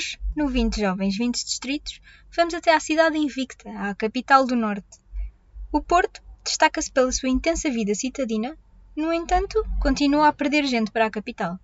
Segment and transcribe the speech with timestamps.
[0.00, 2.00] Hoje, no 20 Jovens 20 Distritos,
[2.34, 4.98] vamos até à cidade invicta, à capital do Norte.
[5.70, 8.56] O Porto destaca-se pela sua intensa vida citadina,
[8.96, 11.58] no entanto, continua a perder gente para a capital.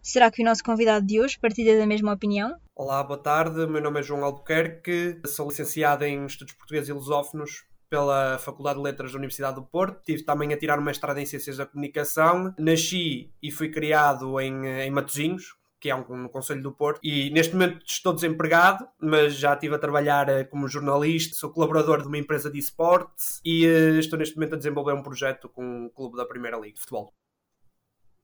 [0.00, 2.56] Será que o nosso convidado de hoje partilha da mesma opinião?
[2.74, 3.66] Olá, boa tarde.
[3.66, 8.84] Meu nome é João Albuquerque, sou licenciado em Estudos Portugueses e Lusófonos pela Faculdade de
[8.84, 10.02] Letras da Universidade do Porto.
[10.06, 12.54] Tive também a tirar uma mestrado em Ciências da Comunicação.
[12.58, 17.30] Nasci e fui criado em, em Matosinhos, que é um, no Conselho do Porto, e
[17.30, 22.08] neste momento estou desempregado, mas já estive a trabalhar eh, como jornalista, sou colaborador de
[22.08, 25.90] uma empresa de esportes e uh, estou neste momento a desenvolver um projeto com o
[25.90, 27.12] clube da Primeira Liga de Futebol.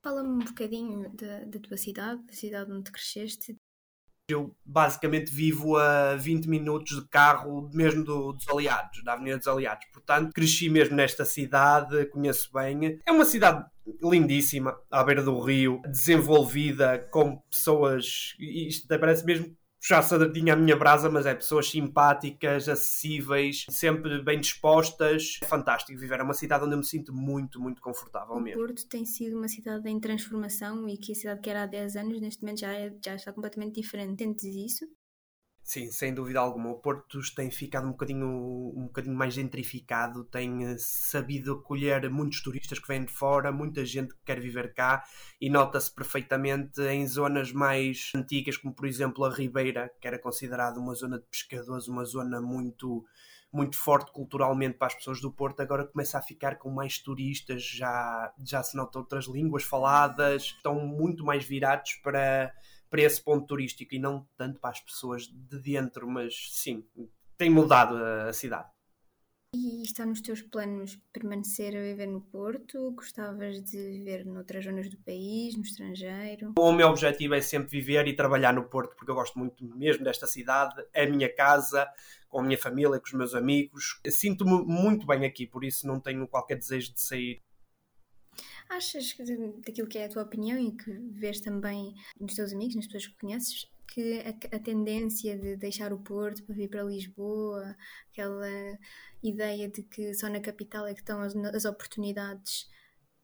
[0.02, 3.56] Fala-me um bocadinho da, da tua cidade, da cidade onde cresceste,
[4.28, 9.46] eu basicamente vivo a 20 minutos de carro mesmo do, dos Aliados, da Avenida dos
[9.46, 9.86] Aliados.
[9.92, 12.98] Portanto, cresci mesmo nesta cidade, conheço bem.
[13.06, 13.64] É uma cidade
[14.02, 18.34] lindíssima, à beira do rio, desenvolvida, com pessoas.
[18.38, 24.22] Isto até parece mesmo puxar sardinha a minha brasa, mas é pessoas simpáticas, acessíveis, sempre
[24.22, 25.38] bem dispostas.
[25.42, 26.20] É fantástico viver.
[26.20, 28.60] É uma cidade onde eu me sinto muito, muito confortável o mesmo.
[28.60, 31.96] Porto tem sido uma cidade em transformação e que a cidade que era há 10
[31.96, 34.16] anos, neste momento já, é, já está completamente diferente.
[34.16, 34.86] Tentes isso?
[35.66, 36.70] Sim, sem dúvida alguma.
[36.70, 38.26] O Porto tem ficado um bocadinho,
[38.76, 43.82] um bocadinho mais gentrificado, tem eh, sabido acolher muitos turistas que vêm de fora, muita
[43.82, 45.02] gente que quer viver cá
[45.40, 50.78] e nota-se perfeitamente em zonas mais antigas, como por exemplo a Ribeira, que era considerada
[50.78, 53.02] uma zona de pescadores, uma zona muito
[53.50, 57.62] muito forte culturalmente para as pessoas do Porto, agora começa a ficar com mais turistas,
[57.62, 62.52] já, já se nota outras línguas faladas, estão muito mais virados para
[62.94, 66.86] para esse ponto turístico e não tanto para as pessoas de dentro, mas sim,
[67.36, 68.68] tem mudado a, cidade.
[69.52, 72.92] E está nos teus planos permanecer a viver no Porto?
[72.92, 76.52] Gostavas de viver noutras zonas do país, no estrangeiro?
[76.56, 80.04] O meu objetivo é sempre viver e trabalhar no Porto, porque eu gosto muito mesmo
[80.04, 81.88] desta cidade, é a minha casa,
[82.28, 84.00] com a minha família, com os meus amigos.
[84.06, 87.42] Sinto-me muito bem aqui, por isso não tenho qualquer desejo de sair
[88.68, 89.22] Achas que
[89.64, 93.06] daquilo que é a tua opinião e que vês também nos teus amigos, nas pessoas
[93.06, 97.76] que conheces, que a, a, tendência de deixar o Porto para vir para Lisboa,
[98.10, 98.78] aquela
[99.22, 102.68] ideia de que só na capital é que estão as, as oportunidades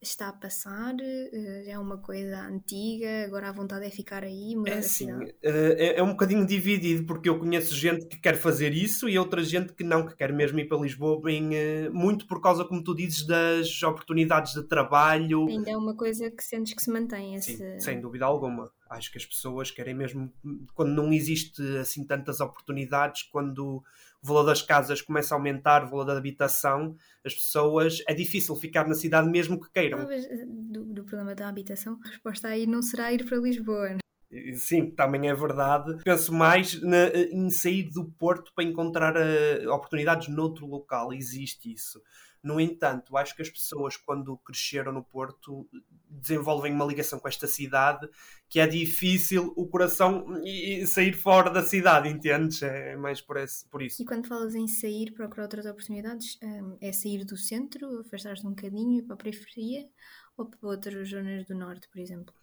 [0.01, 0.95] está a passar?
[1.01, 3.25] Eh, é uma coisa antiga?
[3.27, 4.57] Agora a vontade é ficar aí?
[4.57, 5.09] Mudar é assim,
[5.43, 9.43] é, é um bocadinho dividido, porque eu conheço gente que quer fazer isso e outra
[9.43, 12.83] gente que não, que quer mesmo ir para Lisboa, bem, eh, muito por causa, como
[12.83, 15.47] tu dizes, das oportunidades de trabalho.
[15.47, 17.35] Ainda é uma coisa que sentes que se mantém.
[17.35, 17.57] Esse...
[17.57, 18.71] Sim, sem dúvida alguma.
[18.91, 20.33] Acho que as pessoas querem mesmo,
[20.75, 23.77] quando não existe assim tantas oportunidades, quando
[24.21, 28.57] o valor das casas começa a aumentar, o valor da habitação, as pessoas, é difícil
[28.57, 30.01] ficar na cidade mesmo que queiram.
[30.11, 33.99] Eh, do, do problema da habitação, a resposta aí não será ir para Lisboa.
[34.55, 35.97] Sim, também é verdade.
[36.05, 41.13] Penso mais na, em sair do Porto para encontrar uh, oportunidades noutro local.
[41.13, 42.01] Existe isso.
[42.43, 45.69] No entanto, acho que as pessoas, quando cresceram no Porto,
[46.09, 48.09] desenvolvem uma ligação com esta cidade
[48.49, 50.27] que é difícil o coração
[50.87, 52.63] sair fora da cidade, entendes?
[52.63, 54.03] É mais por, esse, por isso.
[54.03, 56.39] E quando falas em sair, procurar outras oportunidades,
[56.81, 59.87] é sair do centro, afastar-se um bocadinho para a periferia
[60.37, 62.35] ou para outras zonas do norte, por exemplo?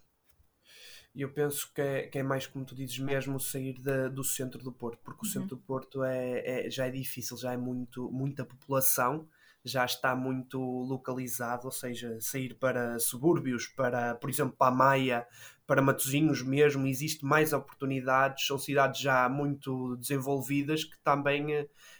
[1.15, 4.63] eu penso que é, que é, mais, como tu dizes mesmo, sair da, do centro
[4.63, 5.29] do Porto, porque uhum.
[5.29, 9.27] o centro do Porto é, é, já é difícil, já é muito, muita população
[9.67, 15.27] já está muito localizado, ou seja, sair para subúrbios, para, por exemplo, para a Maia,
[15.65, 21.53] para Matosinhos mesmo, existe mais oportunidades, são cidades já muito desenvolvidas que também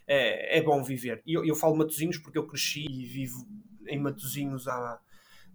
[0.07, 1.21] é, é bom viver.
[1.27, 3.45] Eu, eu falo Matosinhos porque eu cresci e vivo
[3.85, 4.99] em Matosinhos há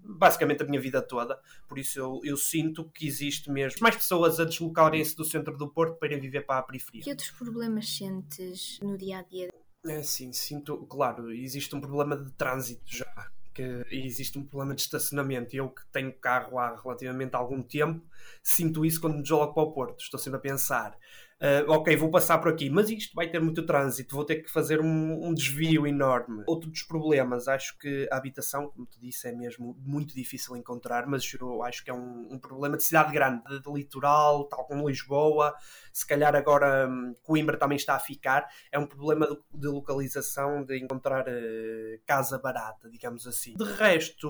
[0.04, 4.40] basicamente a minha vida toda, por isso eu, eu sinto que existe mesmo mais pessoas
[4.40, 7.02] a deslocarem-se do centro do Porto para irem viver para a periferia.
[7.02, 9.48] Que outros problemas sentes no dia a dia
[9.86, 14.82] é sim, sinto, claro, existe um problema de trânsito já, que existe um problema de
[14.82, 15.54] estacionamento.
[15.54, 18.02] Eu que tenho carro há relativamente algum tempo,
[18.42, 20.00] sinto isso quando me desloco para o Porto.
[20.00, 20.96] Estou sempre a pensar,
[21.42, 24.50] uh, ok, vou passar por aqui, mas isto vai ter muito trânsito, vou ter que
[24.50, 26.44] fazer um, um, desvio enorme.
[26.46, 31.06] Outro dos problemas, acho que a habitação, como te disse, é mesmo muito difícil encontrar,
[31.06, 34.64] mas eu acho que é um, um problema de cidade grande, de, de, litoral, tal
[34.66, 35.54] como Lisboa,
[35.92, 40.64] se calhar agora um, Coimbra também está a ficar, é um problema de, de localização,
[40.64, 43.54] de encontrar uh, casa barata, digamos assim.
[43.54, 44.28] De resto,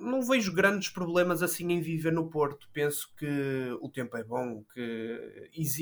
[0.00, 2.68] não vejo grandes problemas assim em viver no Porto.
[2.72, 4.80] Penso que o tempo é bom, que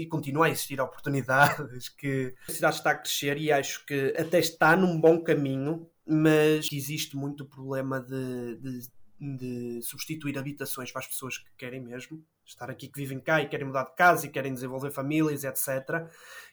[0.08, 4.76] continua a existir oportunidades, que a cidade está a crescer e acho que até está
[4.76, 11.38] num bom caminho, mas existe muito problema de, de de substituir habitações para as pessoas
[11.38, 14.54] que querem mesmo estar aqui, que vivem cá e querem mudar de casa e querem
[14.54, 16.08] desenvolver famílias, etc.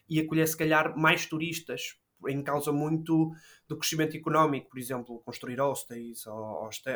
[0.08, 1.96] E acolher, se calhar, mais turistas
[2.28, 3.30] em causa muito
[3.68, 6.24] do crescimento económico, por exemplo, construir hostels,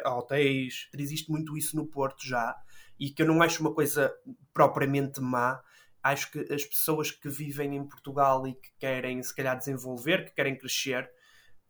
[0.04, 0.88] hotéis.
[0.96, 2.56] Existe muito isso no Porto já,
[2.98, 4.12] e que eu não acho uma coisa
[4.52, 5.62] propriamente má.
[6.02, 10.34] Acho que as pessoas que vivem em Portugal e que querem, se calhar, desenvolver, que
[10.34, 11.10] querem crescer,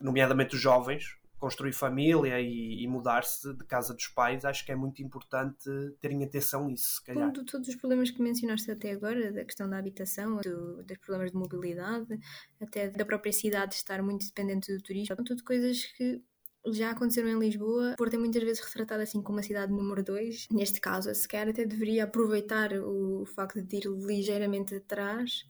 [0.01, 4.77] nomeadamente os jovens, construir família e, e mudar-se de casa dos pais, acho que é
[4.77, 7.33] muito importante terem atenção nisso, se calhar.
[7.33, 11.33] De todos os problemas que mencionaste até agora, da questão da habitação, do, dos problemas
[11.33, 12.21] de mobilidade,
[12.61, 16.23] até da própria cidade estar muito dependente do turismo, são tudo coisas que
[16.67, 17.95] já aconteceram em Lisboa.
[17.97, 20.49] Porto é muitas vezes retratado assim como a cidade número 2.
[20.51, 25.45] Neste caso, a sequer até deveria aproveitar o facto de ir ligeiramente atrás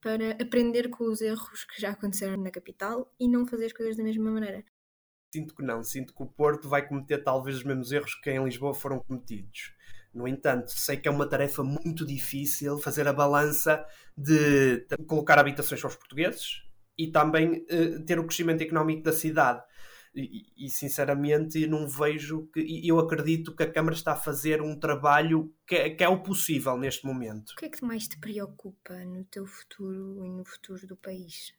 [0.00, 3.96] para aprender com os erros que já aconteceram na capital e não fazer as coisas
[3.96, 4.64] da mesma maneira.
[5.34, 8.42] Sinto que não, sinto que o Porto vai cometer talvez os mesmos erros que em
[8.44, 9.74] Lisboa foram cometidos.
[10.14, 13.84] No entanto, sei que é uma tarefa muito difícil fazer a balança
[14.16, 16.62] de colocar habitações para os portugueses
[16.96, 19.62] e também uh, ter o crescimento económico da cidade.
[20.18, 22.80] E, e, sinceramente não vejo que.
[22.82, 26.22] Eu acredito que a Câmara está a fazer um trabalho que é, que é o
[26.22, 27.50] possível neste momento.
[27.50, 31.52] O que é que mais te preocupa no teu futuro e no futuro do país?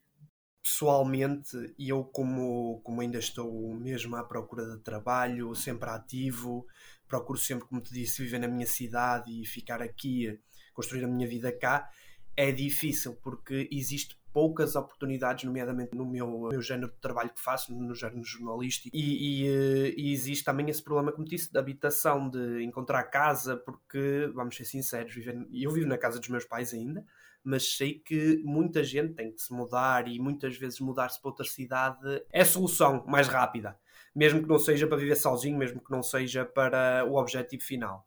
[0.68, 6.68] pessoalmente, eu como, como ainda estou mesmo à procura de trabalho, sempre ativo,
[7.08, 10.38] procuro sempre, como te disse, viver na minha cidade e ficar aqui,
[10.74, 11.90] construir a minha vida cá,
[12.36, 17.74] é difícil porque existe poucas oportunidades, nomeadamente no meu, meu género de trabalho que faço,
[17.74, 22.30] no género jornalístico, e, e, eh, e, existe também esse problema, como disse, de habitação,
[22.30, 26.72] de encontrar casa, porque, vamos ser sinceros, viver, eu vivo na casa dos meus pais
[26.72, 27.04] ainda,
[27.44, 31.44] mas sei que muita gente tem que se mudar e muitas vezes mudar-se para outra
[31.44, 33.76] cidade é a solução mais rápida,
[34.16, 38.06] mesmo que não seja para viver sozinho, mesmo que não seja para o objetivo final.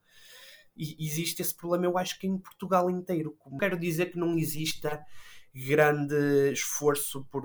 [0.76, 3.36] E existe esse problema, eu acho que em Portugal inteiro.
[3.58, 5.04] Quero dizer que não exista
[5.54, 7.42] grande esforço por,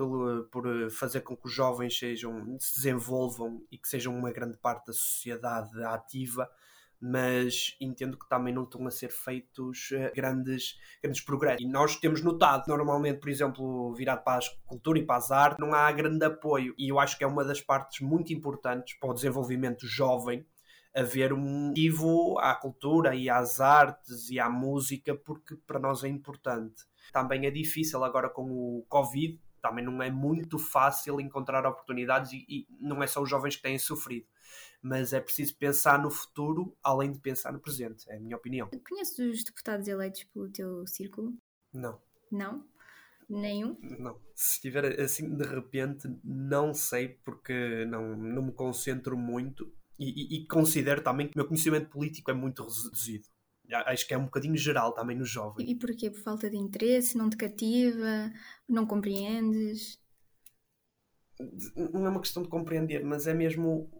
[0.50, 4.86] por fazer com que os jovens sejam, se desenvolvam e que sejam uma grande parte
[4.86, 6.48] da sociedade ativa
[7.00, 11.62] mas entendo que também não estão a ser feitos uh, grandes, grandes progressos.
[11.62, 15.58] E nós temos notado, normalmente, por exemplo, virado para a cultura e para as artes,
[15.58, 16.74] não há grande apoio.
[16.78, 20.46] E eu acho que é uma das partes muito importantes para o desenvolvimento jovem
[20.94, 26.08] haver um motivo à cultura e às artes e à música, porque para nós é
[26.08, 26.84] importante.
[27.12, 32.46] Também é difícil agora com o Covid, também não é muito fácil encontrar oportunidades e,
[32.48, 34.26] e não é só os jovens que têm sofrido
[34.82, 38.70] mas é preciso pensar no futuro além de pensar no presente, é a minha opinião.
[38.88, 41.34] Conheces os deputados eleitos pelo teu círculo?
[41.72, 42.00] Não.
[42.30, 42.64] Não?
[43.28, 43.76] Nenhum?
[43.98, 44.20] Não.
[44.34, 50.42] Se estiver assim de repente, não sei, porque não, não me concentro muito e, e,
[50.42, 53.26] e considero também que o meu conhecimento político é muito reduzido.
[53.72, 55.68] Acho que é um bocadinho geral também nos jovens.
[55.68, 56.10] E porquê?
[56.10, 57.16] Por falta de interesse?
[57.16, 58.32] Não te cativa?
[58.68, 60.00] Não compreendes?
[61.76, 63.90] Não é uma questão de compreender, mas é mesmo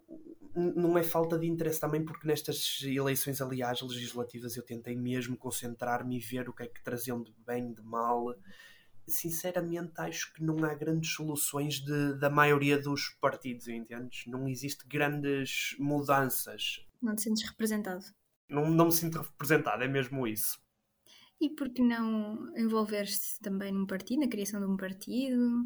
[0.56, 6.16] não é falta de interesse também, porque nestas eleições, aliás, legislativas, eu tentei mesmo concentrar-me
[6.16, 8.34] e ver o que é que traziam de bem, de mal.
[9.06, 14.26] Sinceramente, acho que não há grandes soluções de, da maioria dos partidos, entendes?
[14.26, 16.86] Não existe grandes mudanças.
[17.02, 18.04] Não te sentes representado?
[18.48, 20.60] Não, não me sinto representado, é mesmo isso.
[21.40, 25.64] E por que não envolver-te também num partido, na criação de um partido?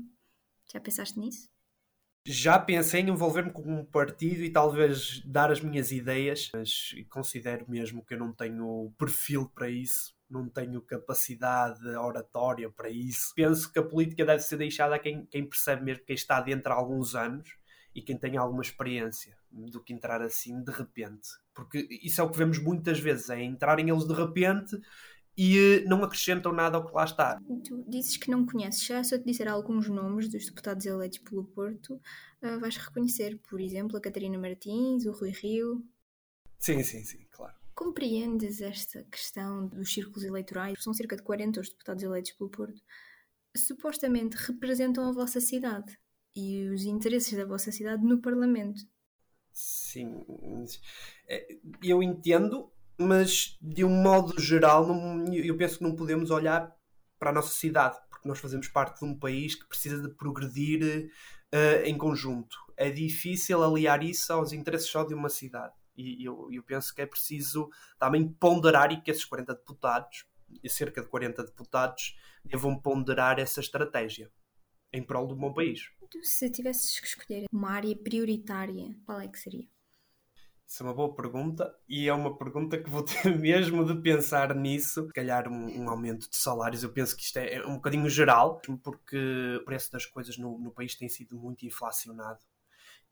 [0.72, 1.48] Já pensaste nisso?
[2.26, 7.64] Já pensei em envolver-me com um partido e talvez dar as minhas ideias, mas considero
[7.68, 13.32] mesmo que eu não tenho perfil para isso, não tenho capacidade oratória para isso.
[13.34, 16.72] Penso que a política deve ser deixada a quem, quem percebe mesmo, quem está dentro
[16.72, 17.56] há alguns anos
[17.94, 21.28] e quem tem alguma experiência, do que entrar assim de repente.
[21.54, 24.78] Porque isso é o que vemos muitas vezes, é entrarem eles de repente
[25.36, 27.40] e não acrescentam nada ao que lá está.
[27.64, 31.18] Tu dizes que não conheces, já se eu te disser alguns nomes dos deputados eleitos
[31.18, 31.94] pelo Porto,
[32.42, 35.82] uh, vais reconhecer, por exemplo, a Catarina Martins, o Rui Rio.
[36.58, 37.54] Sim, sim, sim, claro.
[37.74, 40.82] Compreendes esta questão dos círculos eleitorais?
[40.82, 42.82] São cerca de 40 os deputados eleitos pelo Porto.
[43.56, 45.98] Supostamente representam a vossa cidade
[46.36, 48.82] e os interesses da vossa cidade no Parlamento.
[49.52, 50.24] Sim,
[51.28, 54.86] é, eu entendo mas de um modo geral,
[55.32, 56.70] eu penso que não podemos olhar
[57.18, 61.10] para a nossa cidade, porque nós fazemos parte de um país que precisa de progredir
[61.54, 62.56] uh, em conjunto.
[62.76, 65.72] É difícil aliar isso aos interesses só de uma cidade.
[65.96, 70.26] E eu, eu penso que é preciso também ponderar e que esses 40 deputados,
[70.68, 74.30] cerca de 40 deputados, devam ponderar essa estratégia
[74.92, 75.90] em prol do bom país.
[76.22, 79.66] Se tivesses que escolher uma área prioritária, qual é que seria?
[80.66, 84.54] Isso é uma boa pergunta e é uma pergunta que vou ter mesmo de pensar
[84.54, 85.06] nisso.
[85.06, 88.08] Se calhar um, um aumento de salários, eu penso que isto é, é um bocadinho
[88.08, 92.40] geral, porque o preço das coisas no, no país tem sido muito inflacionado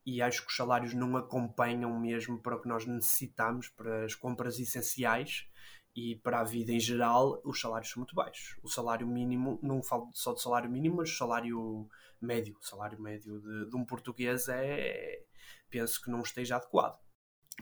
[0.05, 4.15] e acho que os salários não acompanham mesmo para o que nós necessitamos, para as
[4.15, 5.47] compras essenciais
[5.95, 8.57] e para a vida em geral, os salários são muito baixos.
[8.63, 11.89] O salário mínimo, não falo só de salário mínimo, mas o salário
[12.21, 15.23] médio, o salário médio de, de um português é,
[15.69, 16.99] penso que não esteja adequado.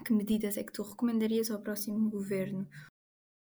[0.05, 2.67] Que medidas é que tu recomendarias ao próximo governo?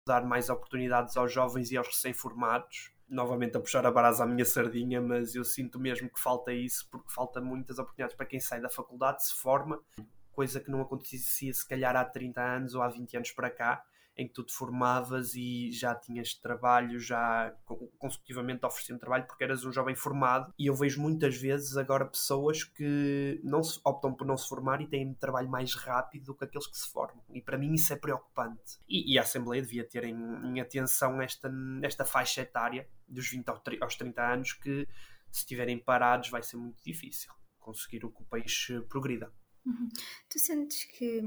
[0.07, 2.93] Dar mais oportunidades aos jovens e aos recém-formados.
[3.07, 6.88] Novamente a puxar a brasa à minha sardinha, mas eu sinto mesmo que falta isso,
[6.91, 9.83] porque falta muitas oportunidades para quem sai da faculdade, se forma,
[10.31, 13.83] coisa que não acontecia se calhar há 30 anos ou há 20 anos para cá
[14.19, 17.55] em que tu te formavas e já tinhas trabalho, já
[17.97, 20.53] consecutivamente ofereciam trabalho porque eras um jovem formado.
[20.59, 24.81] E eu vejo muitas vezes agora pessoas que não se, optam por não se formar
[24.81, 27.23] e têm trabalho mais rápido do que aqueles que se formam.
[27.33, 28.77] E para mim isso é preocupante.
[28.88, 31.49] E, e a Assembleia devia ter em, em atenção esta,
[31.81, 33.47] esta faixa etária dos 20
[33.79, 34.85] aos 30 anos que
[35.31, 39.31] se estiverem parados vai ser muito difícil conseguir o que o país progrida.
[39.69, 39.88] Uhum.
[40.27, 41.21] Tu sentes que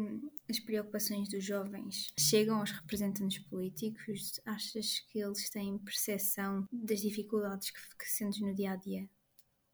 [0.50, 4.40] as preocupações dos jovens chegam aos representantes políticos?
[4.44, 9.08] Achas que eles têm percepção das dificuldades que, que sentes no dia a dia?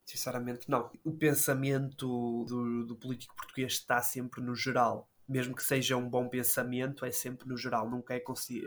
[0.04, 0.90] Sinceramente, não.
[1.02, 6.26] O pensamento do, do político português está sempre no geral mesmo que seja um bom
[6.28, 8.20] pensamento, é sempre no geral, nunca é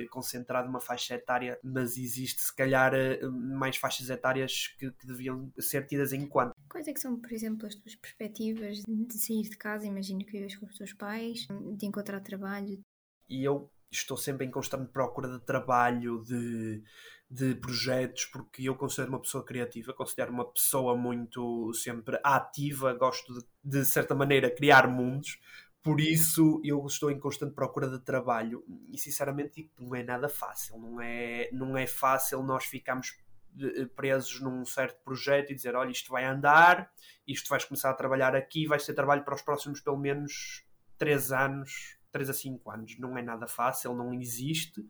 [0.10, 5.51] concentrado numa faixa etária, mas existe se calhar eh, mais faixas etárias que, que deviam
[5.58, 6.53] ser tidas em conta.
[6.70, 9.88] Quais é que são, por exemplo, as tuas perspectivas de sair de casa?
[9.88, 12.80] Imagino que vives com os teus pais, de encontrar trabalho.
[13.27, 16.84] E eu estou sempre em constante procura de trabalho, de,
[17.30, 23.34] de projetos, porque eu considero uma pessoa criativa, considero uma pessoa muito sempre ativa, gosto
[23.34, 25.39] de, de certa maneira, criar mundos
[25.83, 28.63] por isso eu estou em constante procura de trabalho.
[28.89, 33.17] E sinceramente não é nada fácil, não é, não é fácil nós ficarmos
[33.59, 36.91] eh, presos num certo projeto e dizer, olha, isto vai andar,
[37.27, 40.65] isto vais começar a trabalhar aqui, vai ser trabalho para os próximos pelo menos
[40.97, 43.00] 3 anos, 3 a 5 anos.
[43.00, 44.85] Não é nada fácil, não existe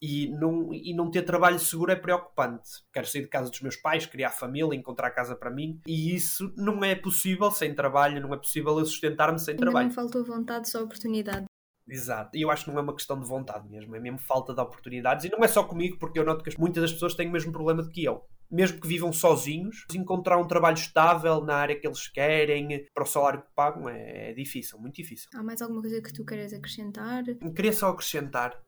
[0.00, 2.82] e não, e não ter trabalho seguro é preocupante.
[2.92, 6.52] Quero sair de casa dos meus pais, criar família, encontrar casa para mim, e isso
[6.56, 9.88] não é possível sem trabalho, não é possível eu sustentar-me sem Ainda trabalho.
[9.88, 11.44] Não faltou vontade, só oportunidade.
[11.88, 14.54] Exato, e eu acho que não é uma questão de vontade mesmo, é mesmo falta
[14.54, 17.28] de oportunidades, e não é só comigo, porque eu noto que muitas das pessoas têm
[17.28, 18.24] o mesmo problema do que eu.
[18.48, 23.06] Mesmo que vivam sozinhos, encontrar um trabalho estável na área que eles querem, para o
[23.06, 25.28] salário que pagam, é, é difícil, muito difícil.
[25.34, 27.24] Há mais alguma coisa que tu queres acrescentar?
[27.54, 28.60] Queria só acrescentar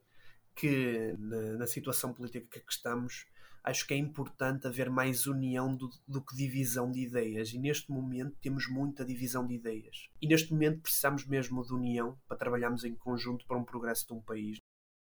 [0.55, 3.27] que na, na, situação política que estamos,
[3.65, 7.53] acho que é importante haver mais união do, do, que divisão de ideias.
[7.53, 10.09] E neste momento temos muita divisão de ideias.
[10.21, 14.13] E neste momento precisamos mesmo de união para trabalharmos em conjunto para um progresso de
[14.13, 14.59] um país.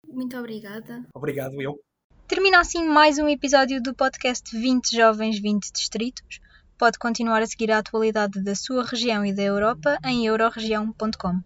[0.07, 1.05] Muito obrigada.
[1.13, 1.79] Obrigado, eu.
[2.27, 6.39] Termina assim mais um episódio do podcast 20 Jovens, 20 Distritos.
[6.77, 11.41] Pode continuar a seguir a atualidade da sua região e da Europa em euroregião.com.